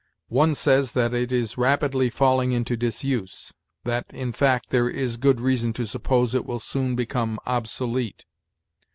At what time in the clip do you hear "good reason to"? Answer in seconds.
5.15-5.85